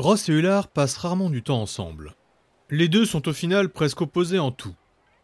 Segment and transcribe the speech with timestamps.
[0.00, 2.14] Ross et Hullard passent rarement du temps ensemble.
[2.70, 4.74] Les deux sont au final presque opposés en tout.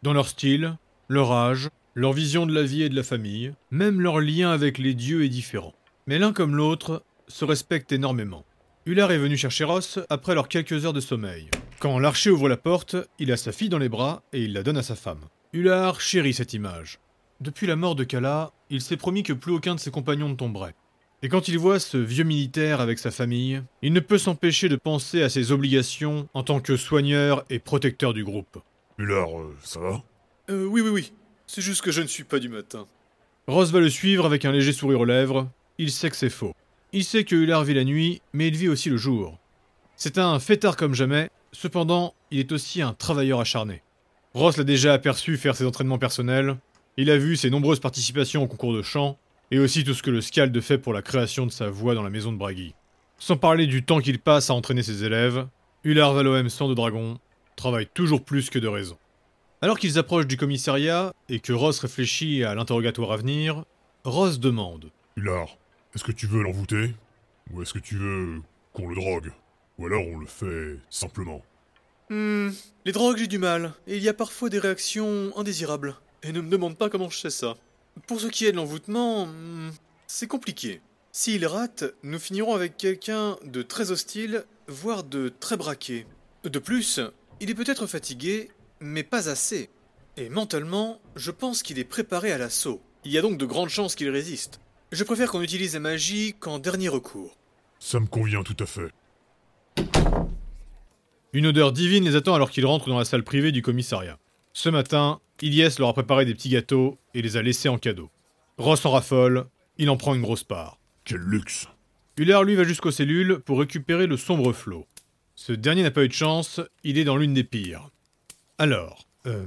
[0.03, 0.77] Dans leur style,
[1.09, 4.77] leur âge, leur vision de la vie et de la famille, même leur lien avec
[4.77, 5.73] les dieux est différent.
[6.07, 8.45] Mais l'un comme l'autre se respectent énormément.
[8.85, 11.49] Hullard est venu chercher Ross après leurs quelques heures de sommeil.
[11.81, 14.63] Quand l'archer ouvre la porte, il a sa fille dans les bras et il la
[14.63, 15.25] donne à sa femme.
[15.55, 17.01] Hullard chérit cette image.
[17.41, 20.35] Depuis la mort de Kala, il s'est promis que plus aucun de ses compagnons ne
[20.35, 20.75] tomberait.
[21.23, 24.77] Et quand il voit ce vieux militaire avec sa famille, il ne peut s'empêcher de
[24.77, 28.59] penser à ses obligations en tant que soigneur et protecteur du groupe.
[28.99, 30.03] Hullard, euh, ça va
[30.51, 31.13] Euh, oui, oui, oui.
[31.47, 32.87] C'est juste que je ne suis pas du matin.
[33.47, 35.49] Ross va le suivre avec un léger sourire aux lèvres.
[35.79, 36.55] Il sait que c'est faux.
[36.93, 39.39] Il sait que Hullard vit la nuit, mais il vit aussi le jour.
[39.97, 43.83] C'est un fêtard comme jamais, cependant, il est aussi un travailleur acharné.
[44.35, 46.57] Ross l'a déjà aperçu faire ses entraînements personnels,
[46.99, 49.19] il a vu ses nombreuses participations au concours de chant,
[49.51, 52.03] et aussi tout ce que le Scald fait pour la création de sa voix dans
[52.03, 52.75] la maison de Bragi.
[53.19, 55.47] Sans parler du temps qu'il passe à entraîner ses élèves,
[55.85, 57.19] Hullard Valoem sans de dragon
[57.57, 58.99] travaille toujours plus que de raison.
[59.63, 63.65] Alors qu'ils approchent du commissariat et que Ross réfléchit à l'interrogatoire à venir,
[64.05, 65.57] Ross demande Hullard,
[65.95, 66.95] est-ce que tu veux l'envoûter?
[67.53, 69.33] Ou est-ce que tu veux qu'on le drogue?
[69.79, 71.43] Ou alors on le fait simplement?
[72.11, 72.51] Hmm,
[72.85, 73.73] les drogues, j'ai du mal.
[73.87, 75.97] Et il y a parfois des réactions indésirables.
[76.23, 77.57] Et ne me demande pas comment je sais ça.
[78.07, 79.71] Pour ce qui est de l'envoûtement, hmm,
[80.07, 80.81] c'est compliqué.
[81.13, 86.07] S'il rate, nous finirons avec quelqu'un de très hostile, voire de très braqué.
[86.45, 87.01] De plus,
[87.41, 89.71] il est peut-être fatigué, mais pas assez.
[90.17, 92.81] Et mentalement, je pense qu'il est préparé à l'assaut.
[93.05, 94.61] Il y a donc de grandes chances qu'il résiste.
[94.93, 97.37] Je préfère qu'on utilise la magie qu'en dernier recours.
[97.79, 98.93] Ça me convient tout à fait.
[101.33, 104.19] Une odeur divine les attend alors qu'ils rentrent dans la salle privée du commissariat.
[104.53, 108.11] Ce matin, Ilyes leur a préparé des petits gâteaux et les a laissés en cadeau.
[108.59, 110.79] Ross en raffole, il en prend une grosse part.
[111.05, 111.69] Quel luxe
[112.17, 114.87] Hullard lui va jusqu'aux cellules pour récupérer le sombre flot.
[115.35, 117.91] Ce dernier n'a pas eu de chance, il est dans l'une des pires.
[118.57, 119.45] Alors, euh,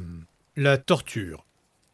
[0.55, 1.45] la torture.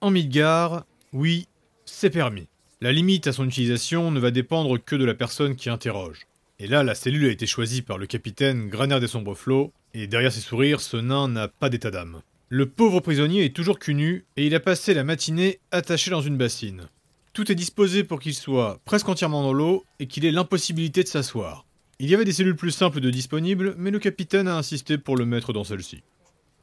[0.01, 0.83] En Midgar,
[1.13, 1.47] oui,
[1.85, 2.49] c'est permis.
[2.81, 6.27] La limite à son utilisation ne va dépendre que de la personne qui interroge.
[6.59, 10.07] Et là, la cellule a été choisie par le capitaine Graner des Sombres Flots, et
[10.07, 12.21] derrière ses sourires, ce nain n'a pas d'état d'âme.
[12.49, 16.21] Le pauvre prisonnier est toujours cul nu, et il a passé la matinée attaché dans
[16.21, 16.89] une bassine.
[17.33, 21.07] Tout est disposé pour qu'il soit presque entièrement dans l'eau et qu'il ait l'impossibilité de
[21.07, 21.65] s'asseoir.
[21.97, 25.17] Il y avait des cellules plus simples de disponibles, mais le capitaine a insisté pour
[25.17, 26.03] le mettre dans celle-ci.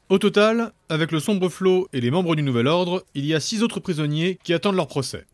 [0.07, 3.41] Au total, avec le sombre flot et les membres du Nouvel Ordre, il y a
[3.41, 5.25] six autres prisonniers qui attendent leur procès.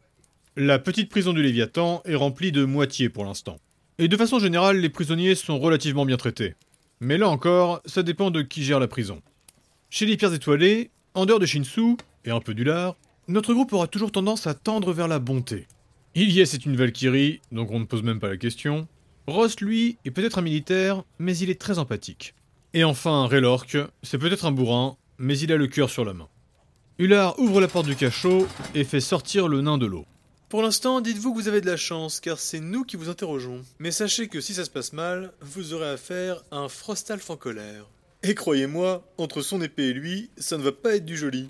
[0.56, 3.58] La petite prison du Léviathan est remplie de moitié pour l'instant.
[4.00, 6.56] Et de façon générale, les prisonniers sont relativement bien traités.
[7.02, 9.22] Mais là encore, ça dépend de qui gère la prison.
[9.92, 12.96] Chez les pierres étoilées, en dehors de Shinsu, et un peu du lard,
[13.28, 15.68] notre groupe aura toujours tendance à tendre vers la bonté.
[16.14, 18.88] Ilyes est une Valkyrie, donc on ne pose même pas la question.
[19.26, 22.36] Ross, lui, est peut-être un militaire, mais il est très empathique.
[22.76, 26.28] Et enfin, Raylork, c'est peut-être un bourrin, mais il a le cœur sur la main.
[27.00, 30.06] Hullard ouvre la porte du cachot et fait sortir le nain de l'eau.
[30.50, 33.64] Pour l'instant, dites-vous que vous avez de la chance, car c'est nous qui vous interrogeons.
[33.80, 37.38] Mais sachez que si ça se passe mal, vous aurez affaire à un Frostalf en
[37.38, 37.86] colère.
[38.22, 41.48] Et croyez-moi, entre son épée et lui, ça ne va pas être du joli.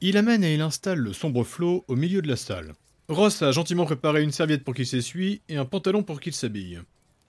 [0.00, 2.74] Il amène et il installe le sombre flot au milieu de la salle.
[3.08, 6.80] Ross a gentiment préparé une serviette pour qu'il s'essuie et un pantalon pour qu'il s'habille.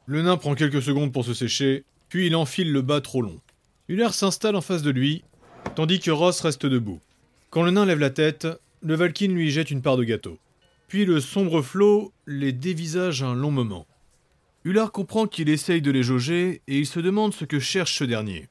[0.08, 3.40] Le nain prend quelques secondes pour se sécher, puis il enfile le bas trop long.
[3.90, 5.24] Hullard s'installe en face de lui,
[5.76, 7.00] tandis que Ross reste debout.
[7.52, 8.48] Quand le nain lève la tête,
[8.82, 10.40] le Valkyne lui jette une part de gâteau.
[10.88, 13.86] Puis le sombre flot les dévisage un long moment.
[14.64, 18.04] Hullard comprend qu'il essaye de les jauger et il se demande ce que cherche ce
[18.04, 18.50] dernier.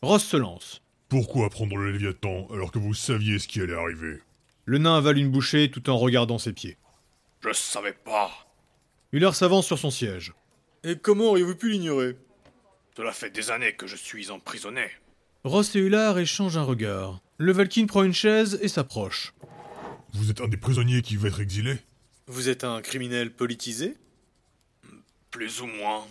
[0.00, 0.80] Ross se lance.
[1.08, 4.20] Pourquoi prendre le Léviathan alors que vous saviez ce qui allait arriver?
[4.64, 6.76] Le nain avale une bouchée tout en regardant ses pieds.
[7.40, 8.30] Je savais pas.
[9.10, 10.34] Hullard s'avance sur son siège.
[10.84, 12.16] Et comment auriez-vous pu l'ignorer?
[12.96, 14.86] Cela fait des années que je suis emprisonné.
[15.42, 17.20] Ross et Hullard échangent un regard.
[17.38, 19.34] Le Valkyne prend une chaise et s'approche.
[20.12, 21.76] Vous êtes un des prisonniers qui va être exilé?
[22.28, 23.96] Vous êtes un criminel politisé?
[25.32, 26.06] Plus ou moins.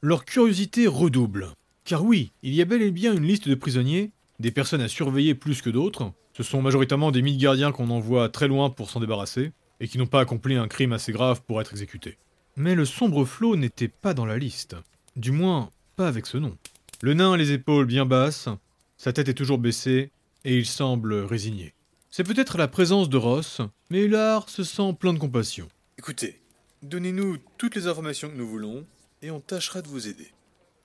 [0.00, 1.48] Leur curiosité redouble.
[1.86, 4.10] Car oui, il y a bel et bien une liste de prisonniers,
[4.40, 6.12] des personnes à surveiller plus que d'autres.
[6.36, 10.08] Ce sont majoritairement des gardiens qu'on envoie très loin pour s'en débarrasser, et qui n'ont
[10.08, 12.18] pas accompli un crime assez grave pour être exécutés.
[12.56, 14.74] Mais le sombre flot n'était pas dans la liste.
[15.14, 16.58] Du moins, pas avec ce nom.
[17.02, 18.48] Le nain a les épaules bien basses,
[18.96, 20.10] sa tête est toujours baissée,
[20.44, 21.72] et il semble résigné.
[22.10, 23.60] C'est peut-être la présence de Ross,
[23.90, 25.68] mais Hullard se sent plein de compassion.
[25.98, 26.40] Écoutez,
[26.82, 28.84] donnez-nous toutes les informations que nous voulons,
[29.22, 30.32] et on tâchera de vous aider.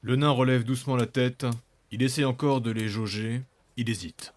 [0.02, 1.46] Le nain relève doucement la tête,
[1.92, 3.42] il essaie encore de les jauger,
[3.78, 4.34] il hésite.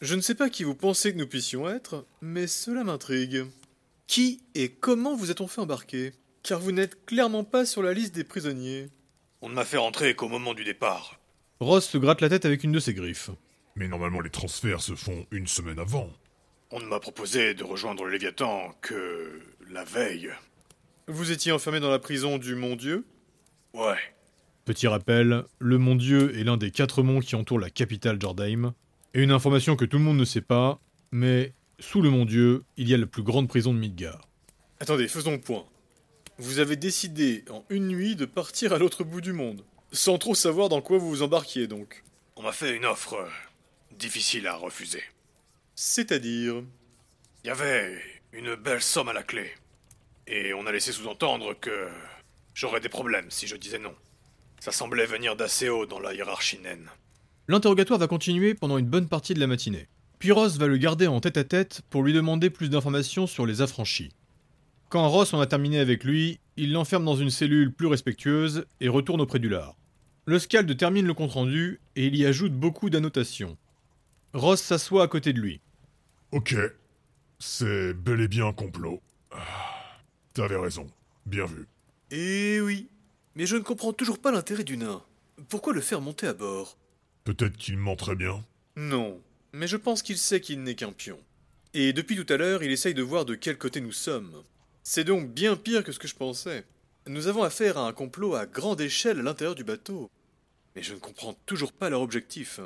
[0.00, 3.44] Je ne sais pas qui vous pensez que nous puissions être, mais cela m'intrigue.
[4.06, 6.12] Qui et comment vous a-t-on fait embarquer?
[6.42, 8.88] Car vous n'êtes clairement pas sur la liste des prisonniers.
[9.42, 11.20] On ne m'a fait rentrer qu'au moment du départ.
[11.60, 13.30] Ross se gratte la tête avec une de ses griffes.
[13.76, 16.10] Mais normalement, les transferts se font une semaine avant.
[16.70, 20.30] On ne m'a proposé de rejoindre le Léviathan que la veille.
[21.06, 23.04] Vous étiez enfermé dans la prison du Mont Dieu
[23.74, 23.98] Ouais.
[24.64, 28.74] Petit rappel, le Mont Dieu est l'un des quatre monts qui entourent la capitale Jordaim.
[29.12, 30.78] Et une information que tout le monde ne sait pas,
[31.10, 34.28] mais sous le Mont Dieu, il y a la plus grande prison de Midgard.
[34.78, 35.64] Attendez, faisons le point.
[36.38, 40.36] Vous avez décidé en une nuit de partir à l'autre bout du monde, sans trop
[40.36, 42.04] savoir dans quoi vous vous embarquiez donc.
[42.36, 43.28] On m'a fait une offre euh,
[43.98, 45.02] difficile à refuser.
[45.74, 46.62] C'est-à-dire?
[47.42, 48.00] Il y avait
[48.32, 49.50] une belle somme à la clé.
[50.28, 51.88] Et on a laissé sous-entendre que
[52.54, 53.94] j'aurais des problèmes si je disais non.
[54.62, 56.88] Ça semblait venir d'assez haut dans la hiérarchie naine.
[57.48, 59.88] L'interrogatoire va continuer pendant une bonne partie de la matinée.
[60.20, 63.44] Puis Ross va le garder en tête à tête pour lui demander plus d'informations sur
[63.44, 64.12] les affranchis.
[64.88, 68.88] Quand Ross en a terminé avec lui, il l'enferme dans une cellule plus respectueuse et
[68.88, 69.74] retourne auprès du lard.
[70.26, 73.58] Le Scald termine le compte-rendu et il y ajoute beaucoup d'annotations.
[74.32, 75.60] Ross s'assoit à côté de lui.
[76.30, 76.54] Ok.
[77.40, 79.02] C'est bel et bien un complot.
[79.32, 79.98] Ah,
[80.34, 80.86] T'avais raison.
[81.26, 81.66] Bien vu.
[82.12, 82.91] Eh oui.
[83.34, 85.02] Mais je ne comprends toujours pas l'intérêt du nain.
[85.48, 86.76] Pourquoi le faire monter à bord?
[87.24, 88.44] Peut-être qu'il ment très bien.
[88.76, 89.20] Non,
[89.52, 91.18] mais je pense qu'il sait qu'il n'est qu'un pion.
[91.74, 94.42] Et depuis tout à l'heure, il essaye de voir de quel côté nous sommes.
[94.82, 96.64] C'est donc bien pire que ce que je pensais.
[97.06, 100.10] Nous avons affaire à un complot à grande échelle à l'intérieur du bateau.
[100.76, 102.60] Mais je ne comprends toujours pas leur objectif.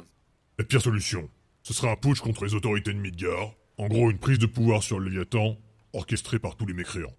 [0.58, 1.30] La pire solution,
[1.62, 3.52] ce serait un putsch contre les autorités de Midgard.
[3.78, 5.56] En gros, une prise de pouvoir sur le Léviathan,
[5.92, 7.14] orchestrée par tous les mécréants.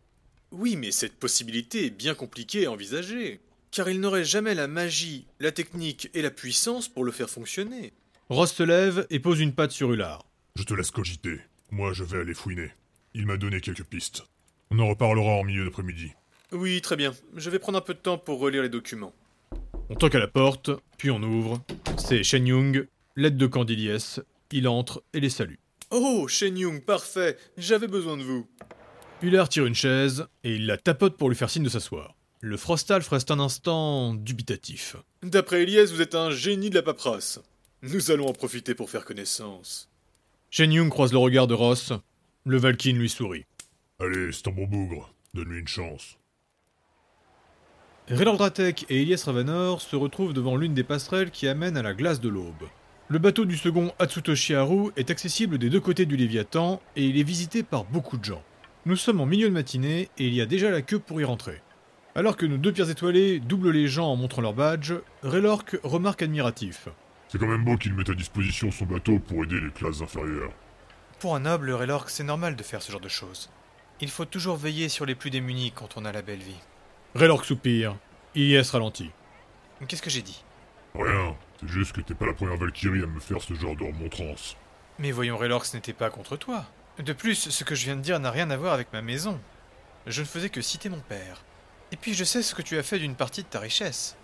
[0.52, 3.40] Oui, mais cette possibilité est bien compliquée à envisager.
[3.72, 7.92] Car il n'aurait jamais la magie, la technique et la puissance pour le faire fonctionner.
[8.30, 10.26] Ross se lève et pose une patte sur Ular.
[10.56, 11.40] Je te laisse cogiter.
[11.72, 12.72] Moi, je vais aller fouiner.
[13.14, 14.24] Il m'a donné quelques pistes.
[14.72, 16.12] On en reparlera en milieu d'après-midi.
[16.52, 17.14] Oui, très bien.
[17.36, 19.14] Je vais prendre un peu de temps pour relire les documents.
[19.90, 21.62] On toque à la porte, puis on ouvre.
[21.98, 24.22] C'est Shen Yung, l'aide de Candiliès.
[24.52, 25.56] Il entre et les salue.
[25.92, 27.38] Oh, Shen Yung, parfait.
[27.58, 28.48] J'avais besoin de vous.
[29.24, 32.14] Ular tire une chaise et il la tapote pour lui faire signe de s'asseoir.
[32.40, 34.96] Le Frostalf reste un instant dubitatif.
[35.24, 37.40] D'après Elias, vous êtes un génie de la paperasse.
[37.82, 39.90] Nous allons en profiter pour faire connaissance.
[40.52, 41.94] Shen Yung croise le regard de Ross.
[42.46, 43.46] Le Valkyne lui sourit.
[44.00, 45.12] Allez, c'est un bon bougre.
[45.34, 46.18] Donne-lui une chance.
[48.12, 52.22] Relordratek et Elias Ravanor se retrouvent devant l'une des passerelles qui amènent à la glace
[52.22, 52.70] de l'aube.
[53.08, 57.18] Le bateau du second Atsutoshi Haru est accessible des deux côtés du Léviathan et il
[57.18, 58.44] est visité par beaucoup de gens.
[58.88, 61.26] Nous sommes en milieu de matinée et il y a déjà la queue pour y
[61.26, 61.62] rentrer.
[62.16, 64.94] Alors que nos deux pierres étoilées doublent les gens en montrant leur badge,
[65.24, 66.88] Relork remarque admiratif.
[67.28, 70.54] C'est quand même beau qu'il mette à disposition son bateau pour aider les classes inférieures.
[71.20, 73.50] Pour un noble, Relork, c'est normal de faire ce genre de choses.
[74.00, 76.62] Il faut toujours veiller sur les plus démunis quand on a la belle vie.
[77.14, 77.98] Relork soupire.
[78.38, 79.12] Elias ralentit.
[79.90, 80.46] Qu'est-ce que j'ai dit?
[80.96, 83.84] Rien, c'est juste que t'es pas la première Valkyrie à me faire ce genre de
[83.84, 84.56] remontrance.
[84.98, 86.64] Mais voyons, Relork, ce n'était pas contre toi.
[87.00, 89.40] De plus, ce que je viens de dire n'a rien à voir avec ma maison.
[90.08, 91.44] Je ne faisais que citer mon père.
[91.92, 94.18] Et puis je sais ce que tu as fait d'une partie de ta richesse.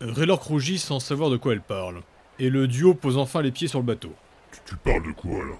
[0.00, 2.02] Relork rougit sans savoir de quoi elle parle.
[2.38, 4.14] Et le duo pose enfin les pieds sur le bateau.
[4.52, 5.54] Tu, tu parles de quoi, là?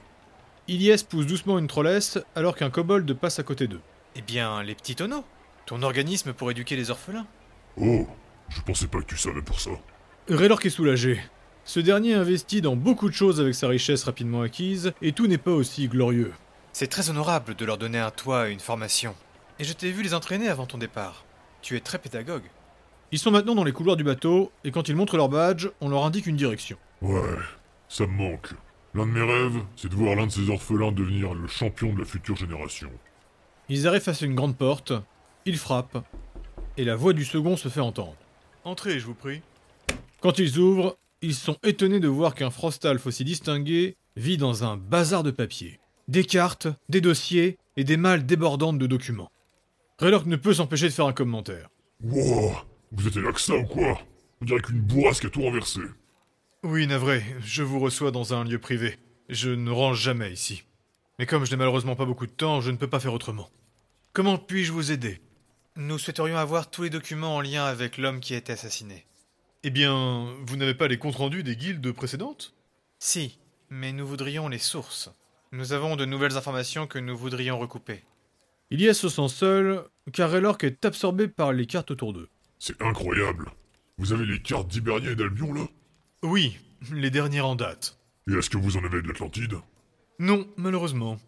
[0.69, 3.81] Ilias pousse doucement une trollesse alors qu'un kobold passe à côté d'eux.
[4.15, 5.25] Eh bien, les petits tonneaux.
[5.67, 7.27] Ton organisme pour éduquer les orphelins.
[7.77, 8.07] Oh,
[8.49, 9.71] je pensais pas que tu savais pour ça.
[10.29, 11.21] Relork est soulagé.
[11.65, 15.39] Ce dernier investit dans beaucoup de choses avec sa richesse rapidement acquise, et tout n'est
[15.39, 16.33] pas aussi glorieux.
[16.73, 19.15] C'est très honorable de leur donner un toit et une formation.
[19.59, 21.25] Et je t'ai vu les entraîner avant ton départ.
[21.61, 22.49] Tu es très pédagogue.
[23.13, 25.91] Ils sont maintenant dans les couloirs du bateau, et quand ils montrent leur badge, on
[25.91, 26.79] leur indique une direction.
[27.03, 27.37] Ouais,
[27.89, 28.55] ça me manque.
[28.95, 31.99] L'un de mes rêves, c'est de voir l'un de ces orphelins devenir le champion de
[31.99, 32.91] la future génération.
[33.69, 34.95] Ils arrivent face à une grande porte,
[35.45, 36.03] ils frappent,
[36.79, 38.17] et la voix du second se fait entendre.
[38.65, 39.43] Entrez, je vous prie.
[40.21, 44.79] Quand ils ouvrent, ils sont étonnés de voir qu'un Frostalf aussi distingué vit dans un
[44.79, 45.79] bazar de papier.
[46.09, 49.31] Des cartes, des dossiers et des malles débordantes de documents.
[49.99, 51.69] Relork ne peut s'empêcher de faire un commentaire.
[52.03, 52.57] Wow,
[52.91, 54.01] vous êtes là que ça ou quoi?
[54.41, 55.81] On dirait qu'une bourrasque a tout renversé.
[56.65, 58.99] Oui, navré, je vous reçois dans un lieu privé.
[59.29, 60.65] Je ne range jamais ici.
[61.19, 63.49] Mais comme je n'ai malheureusement pas beaucoup de temps, je ne peux pas faire autrement.
[64.13, 65.21] Comment puis-je vous aider?
[65.77, 69.07] Nous souhaiterions avoir tous les documents en lien avec l'homme qui a été assassiné.
[69.63, 72.55] Eh bien, vous n'avez pas les comptes rendus des guildes précédentes?
[72.99, 73.39] Si,
[73.71, 75.11] mais nous voudrions les sources.
[75.55, 78.03] Nous avons de nouvelles informations que nous voudrions recouper.
[78.71, 82.31] Ilias se sent seul, car Relork est absorbé par les cartes autour d'eux.
[82.59, 83.51] C'est incroyable.
[83.99, 85.69] Vous avez les cartes d'Hibernia et d'Albion là?
[86.23, 86.57] Oui,
[86.91, 87.99] les dernières en date.
[88.31, 89.57] Et est-ce que vous en avez de l'Atlantide?
[90.19, 91.19] Non, malheureusement.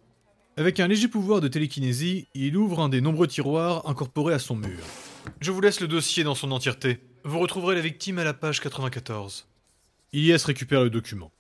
[0.57, 4.57] Avec un léger pouvoir de télékinésie, il ouvre un des nombreux tiroirs incorporés à son
[4.57, 4.79] mur.
[5.43, 7.01] Je vous laisse le dossier dans son entièreté.
[7.25, 9.47] Vous retrouverez la victime à la page 94.
[10.15, 11.31] Ilias récupère le document.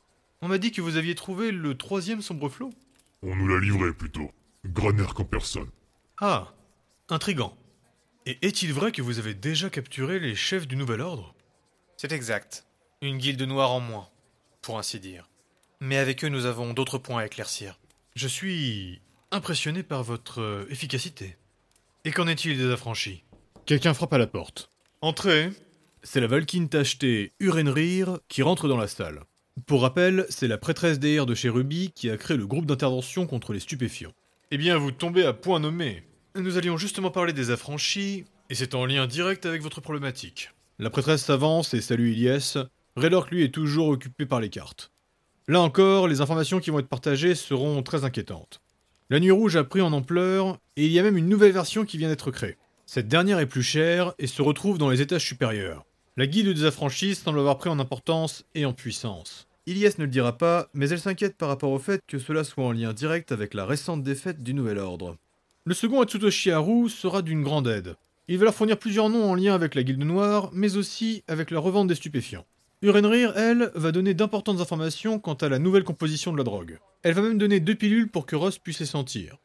[0.44, 2.68] On m'a dit que vous aviez trouvé le troisième sombreflot.
[3.22, 4.30] On nous l'a livré plutôt.
[4.66, 5.70] Graner qu'en personne.
[6.20, 6.52] Ah,
[7.08, 7.56] intrigant.
[8.26, 11.34] Et est-il vrai que vous avez déjà capturé les chefs du Nouvel Ordre?
[11.96, 12.66] C'est exact.
[13.00, 14.10] Une guilde noire en moins,
[14.60, 15.30] pour ainsi dire.
[15.80, 17.78] Mais avec eux, nous avons d'autres points à éclaircir.
[18.14, 21.38] Je suis impressionné par votre euh, efficacité.
[22.04, 23.24] Et qu'en est-il des affranchis?
[23.64, 24.68] Quelqu'un frappe à la porte.
[25.00, 25.52] Entrez.
[26.02, 29.24] C'est la Valkyne tachetée Urenrir qui rentre dans la salle.
[29.66, 33.26] Pour rappel, c'est la prêtresse d'air de chez Ruby qui a créé le groupe d'intervention
[33.26, 34.12] contre les stupéfiants.
[34.50, 36.02] Eh bien, vous tombez à point nommé.
[36.34, 40.50] Nous allions justement parler des affranchis, et c'est en lien direct avec votre problématique.
[40.78, 42.58] La prêtresse s'avance et salue Ilias.
[42.96, 44.90] Raylork, lui, est toujours occupé par les cartes.
[45.48, 48.60] Là encore, les informations qui vont être partagées seront très inquiétantes.
[49.08, 51.84] La Nuit Rouge a pris en ampleur, et il y a même une nouvelle version
[51.84, 52.58] qui vient d'être créée.
[52.86, 55.86] Cette dernière est plus chère et se retrouve dans les étages supérieurs.
[56.16, 59.48] La guilde des affranchis semble avoir pris en importance et en puissance.
[59.66, 62.64] Ilias ne le dira pas, mais elle s'inquiète par rapport au fait que cela soit
[62.64, 65.16] en lien direct avec la récente défaite du Nouvel Ordre.
[65.64, 67.96] Le second Atsutoshi Haru sera d'une grande aide.
[68.28, 71.50] Il va leur fournir plusieurs noms en lien avec la Guilde Noire, mais aussi avec
[71.50, 72.46] la revente des stupéfiants.
[72.80, 76.78] Urenrir, elle, va donner d'importantes informations quant à la nouvelle composition de la drogue.
[77.02, 79.38] Elle va même donner deux pilules pour que Ross puisse les sentir.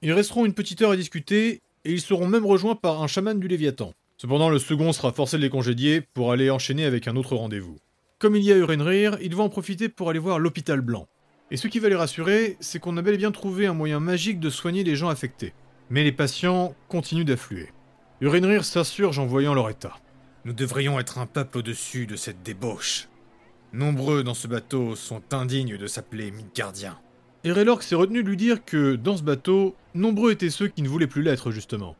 [0.00, 3.38] Ils resteront une petite heure à discuter, et ils seront même rejoints par un chaman
[3.38, 3.92] du Léviathan.
[4.16, 7.78] Cependant, le second sera forcé de les congédier pour aller enchaîner avec un autre rendez-vous.
[8.18, 11.08] Comme il y a Urenrir, il va en profiter pour aller voir l'hôpital blanc.
[11.50, 14.00] Et ce qui va les rassurer, c'est qu'on a bel et bien trouvé un moyen
[14.00, 15.52] magique de soigner les gens affectés.
[15.90, 17.70] Mais les patients continuent d'affluer.
[18.20, 19.98] Urenrir s'assurge en voyant leur état.
[20.44, 23.08] Nous devrions être un peuple au-dessus de cette débauche.
[23.72, 26.98] Nombreux dans ce bateau sont indignes de s'appeler Midgardiens.
[27.42, 30.82] Et Raylork s'est retenu de lui dire que, dans ce bateau, nombreux étaient ceux qui
[30.82, 31.96] ne voulaient plus l'être, justement.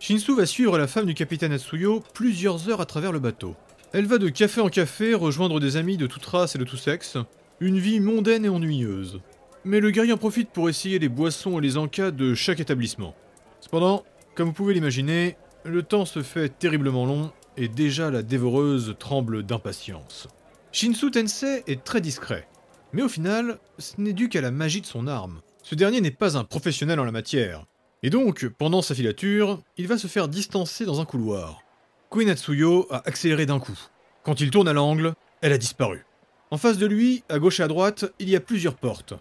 [0.00, 3.54] Shinsu va suivre la femme du capitaine Atsuyo plusieurs heures à travers le bateau.
[3.92, 6.78] Elle va de café en café rejoindre des amis de toute race et de tout
[6.78, 7.18] sexe,
[7.60, 9.20] une vie mondaine et ennuyeuse.
[9.66, 13.14] Mais le guerrier en profite pour essayer les boissons et les encas de chaque établissement.
[13.60, 14.02] Cependant,
[14.34, 19.42] comme vous pouvez l'imaginer, le temps se fait terriblement long et déjà la dévoreuse tremble
[19.42, 20.28] d'impatience.
[20.72, 22.48] Shinsu Tensei est très discret,
[22.94, 25.42] mais au final, ce n'est dû qu'à la magie de son arme.
[25.62, 27.66] Ce dernier n'est pas un professionnel en la matière,
[28.02, 31.62] et donc, pendant sa filature, il va se faire distancer dans un couloir.
[32.10, 33.78] Queen Atsuyo a accéléré d'un coup.
[34.24, 36.04] Quand il tourne à l'angle, elle a disparu.
[36.50, 39.14] En face de lui, à gauche et à droite, il y a plusieurs portes.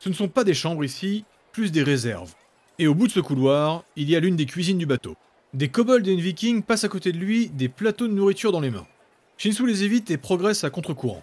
[0.00, 2.34] Ce ne sont pas des chambres ici, plus des réserves.
[2.78, 5.16] Et au bout de ce couloir, il y a l'une des cuisines du bateau.
[5.54, 8.60] Des kobolds et une viking passent à côté de lui, des plateaux de nourriture dans
[8.60, 8.86] les mains.
[9.38, 11.22] Shinsu les évite et progresse à contre-courant.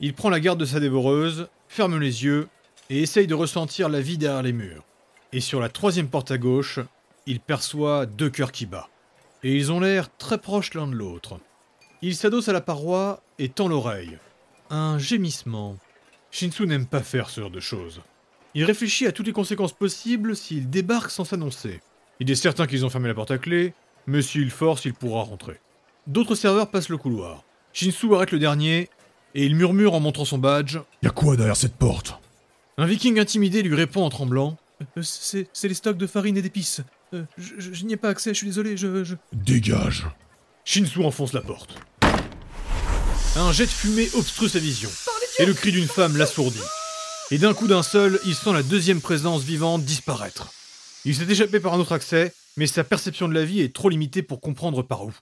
[0.00, 2.48] Il prend la garde de sa dévoreuse, ferme les yeux
[2.90, 4.84] et essaye de ressentir la vie derrière les murs.
[5.34, 6.78] Et sur la troisième porte à gauche,
[7.26, 8.88] il perçoit deux cœurs qui battent.
[9.42, 11.40] Et ils ont l'air très proches l'un de l'autre.
[12.02, 14.16] Il s'adosse à la paroi et tend l'oreille.
[14.70, 15.76] Un gémissement.
[16.30, 18.00] Shinsu n'aime pas faire ce genre de choses.
[18.54, 21.80] Il réfléchit à toutes les conséquences possibles s'il débarque sans s'annoncer.
[22.20, 23.74] Il est certain qu'ils ont fermé la porte à clé,
[24.06, 25.58] mais s'il force, il pourra rentrer.
[26.06, 27.42] D'autres serveurs passent le couloir.
[27.72, 28.88] Shinsu arrête le dernier,
[29.34, 30.78] et il murmure en montrant son badge.
[31.02, 32.20] Y a quoi derrière cette porte?
[32.78, 34.56] Un viking intimidé lui répond en tremblant.
[34.96, 36.80] Euh, c'est les stocks de farine et d'épices.
[37.12, 39.04] Euh, je je- je n'y ai pas accès, je suis désolé, je...
[39.04, 39.14] je...
[39.32, 40.06] Dégage.
[40.64, 41.76] Shinsu enfonce la porte.
[43.36, 44.90] Un jet de fumée obstrue sa vision,
[45.38, 46.58] et le cri d'une femme l'assourdit.
[47.30, 50.52] Et d'un coup d'un seul, il sent la deuxième présence vivante disparaître.
[51.04, 53.88] Il s'est échappé par un autre accès, mais sa perception de la vie est trop
[53.88, 55.12] limitée pour comprendre par où.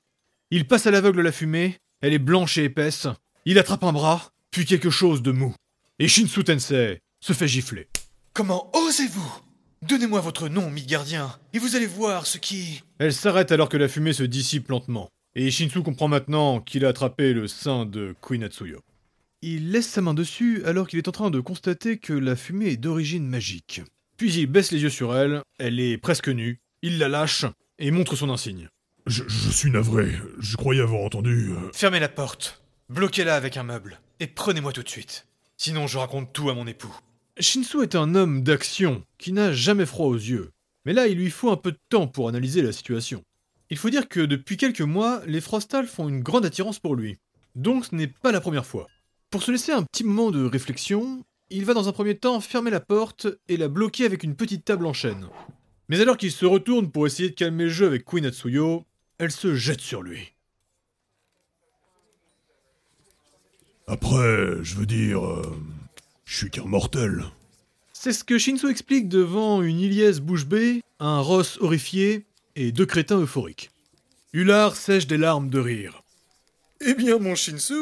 [0.51, 3.07] Il passe à l'aveugle la fumée, elle est blanche et épaisse,
[3.47, 5.55] il attrape un bras, puis quelque chose de mou.
[5.99, 7.89] Et Shinsu Tensei se fait gifler.
[8.33, 9.41] Comment osez-vous?
[9.83, 12.83] Donnez-moi votre nom, Midgardien, et vous allez voir ce qui...
[12.99, 15.09] Elle s'arrête alors que la fumée se dissipe lentement.
[15.35, 18.81] Et Shinsu comprend maintenant qu'il a attrapé le sein de Queen Atsuyo.
[19.43, 22.69] Il laisse sa main dessus alors qu'il est en train de constater que la fumée
[22.69, 23.83] est d'origine magique.
[24.17, 27.45] Puis il baisse les yeux sur elle, elle est presque nue, il la lâche
[27.79, 28.69] et montre son insigne.
[29.07, 30.13] Je, je suis navré.
[30.39, 31.51] Je croyais avoir entendu.
[31.51, 35.27] euh, Fermez la porte, bloquez-la avec un meuble, et prenez-moi tout de suite.
[35.57, 36.95] Sinon je raconte tout à mon époux.
[37.39, 40.51] Shinsu est un homme d'action qui n'a jamais froid aux yeux.
[40.85, 43.23] Mais là, il lui faut un peu de temps pour analyser la situation.
[43.71, 47.19] Il faut dire que depuis quelques mois, les Frostal font une grande attirance pour lui.
[47.55, 48.87] Donc ce n'est pas la première fois.
[49.31, 52.71] Pour se laisser un petit moment de réflexion, il va dans un premier temps fermer
[52.71, 55.27] la porte et la bloquer avec une petite table en chêne.
[55.89, 58.85] Mais alors qu'il se retourne pour essayer de calmer le jeu avec Queen Atsuyo,
[59.17, 60.35] elle se jette sur lui.
[63.87, 65.27] Après, je veux dire.
[65.27, 65.57] euh,
[66.33, 67.25] je suis qu'un mortel.
[67.93, 72.25] C'est ce que Shinsu explique devant une Iliès bouche bée, un Ross horrifié
[72.57, 73.71] et deux crétins euphoriques.
[74.33, 76.03] Ular sèche des larmes de rire.
[76.81, 77.75] Eh bien, mon Shinsu,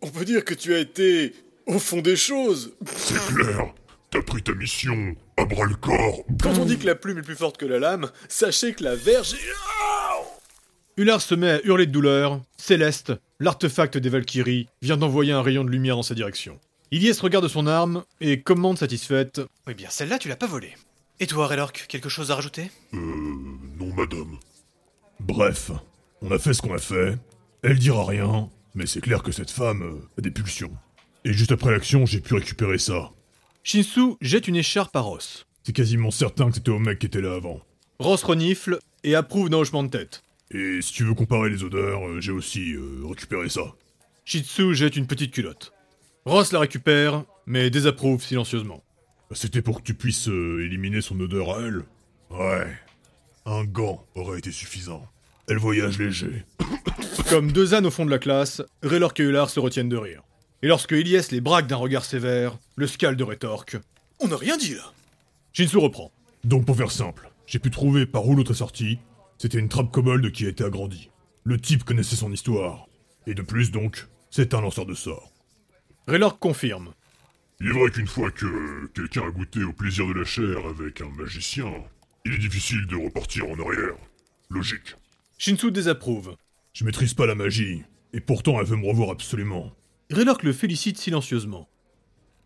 [0.00, 1.34] on peut dire que tu as été
[1.66, 2.72] au fond des choses.
[2.86, 3.74] C'est clair.
[4.10, 6.24] T'as pris ta mission à bras le corps.
[6.40, 8.94] Quand on dit que la plume est plus forte que la lame, sachez que la
[8.94, 11.02] verge est...
[11.02, 12.40] Ular se met à hurler de douleur.
[12.58, 16.60] Céleste, l'artefact des Valkyries, vient d'envoyer un rayon de lumière dans sa direction.
[16.90, 19.42] Ilyes regarde son arme et commande satisfaite.
[19.66, 20.74] Oui, bien, celle-là, tu l'as pas volée.
[21.20, 22.70] Et toi, Relork, quelque chose à rajouter?
[22.94, 24.38] Euh, non, madame.
[25.20, 25.70] Bref,
[26.22, 27.18] on a fait ce qu'on a fait.
[27.62, 30.72] Elle dira rien, mais c'est clair que cette femme euh, a des pulsions.
[31.24, 33.10] Et juste après l'action, j'ai pu récupérer ça.
[33.64, 35.46] Shinsu jette une écharpe à Ross.
[35.64, 37.60] C'est quasiment certain que c'était au mec qui était là avant.
[37.98, 40.22] Ross renifle et approuve d'un hochement de tête.
[40.52, 43.74] Et si tu veux comparer les odeurs, euh, j'ai aussi euh, récupéré ça.
[44.24, 45.74] Shitsu jette une petite culotte.
[46.28, 48.82] Ross la récupère, mais désapprouve silencieusement.
[49.32, 51.84] C'était pour que tu puisses euh, éliminer son odeur à elle
[52.30, 52.66] Ouais.
[53.46, 55.06] Un gant aurait été suffisant.
[55.48, 56.44] Elle voyage léger.
[57.30, 60.22] Comme deux ânes au fond de la classe, Raylork et se retiennent de rire.
[60.60, 63.78] Et lorsque Ilyes les braque d'un regard sévère, le scalde rétorque.
[64.20, 64.92] On n'a rien dit là.
[65.54, 66.12] Shinsu reprend.
[66.44, 68.98] Donc pour faire simple, j'ai pu trouver par où l'autre est sorti.
[69.38, 71.08] C'était une trappe kobold qui a été agrandie.
[71.44, 72.86] Le type connaissait son histoire.
[73.26, 75.32] Et de plus donc, c'est un lanceur de sorts.
[76.08, 76.94] Raylork confirme.
[77.60, 81.02] Il est vrai qu'une fois que quelqu'un a goûté au plaisir de la chair avec
[81.02, 81.70] un magicien,
[82.24, 83.94] il est difficile de repartir en arrière.
[84.48, 84.96] Logique.
[85.36, 86.34] Shinsu désapprouve.
[86.72, 87.82] Je maîtrise pas la magie,
[88.14, 89.70] et pourtant elle veut me revoir absolument.
[90.10, 91.68] Raylork le félicite silencieusement.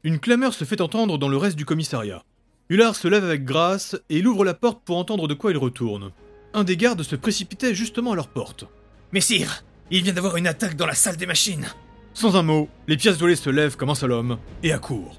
[0.03, 2.25] Une clameur se fait entendre dans le reste du commissariat.
[2.69, 5.57] Ular se lève avec grâce et il ouvre la porte pour entendre de quoi il
[5.57, 6.11] retourne.
[6.53, 8.65] Un des gardes se précipitait justement à leur porte.
[9.13, 11.69] Messire, il vient d'avoir une attaque dans la salle des machines.
[12.15, 15.19] Sans un mot, les pièces volées se lèvent comme un seul homme et accourent.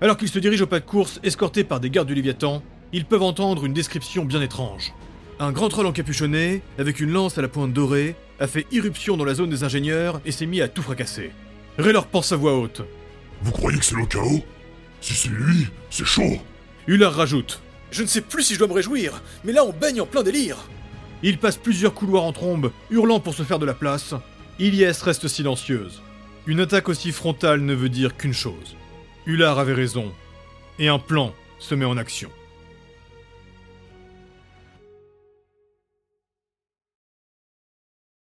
[0.00, 3.04] Alors qu'ils se dirigent au pas de course, escortés par des gardes du Léviathan, ils
[3.04, 4.92] peuvent entendre une description bien étrange.
[5.38, 9.24] Un grand troll encapuchonné, avec une lance à la pointe dorée, a fait irruption dans
[9.24, 11.30] la zone des ingénieurs et s'est mis à tout fracasser.
[11.78, 12.82] Raylor pense à voix haute.
[13.42, 14.42] Vous croyez que c'est le chaos?
[15.00, 16.38] Si c'est lui, c'est chaud.
[16.86, 17.60] Ular rajoute.
[17.92, 20.22] Je ne sais plus si je dois me réjouir, mais là on baigne en plein
[20.22, 20.56] délire.
[21.22, 24.14] Il passe plusieurs couloirs en trombe, hurlant pour se faire de la place.
[24.58, 26.02] Ilyes reste silencieuse.
[26.46, 28.76] Une attaque aussi frontale ne veut dire qu'une chose.
[29.26, 30.12] Ular avait raison.
[30.80, 32.30] Et un plan se met en action.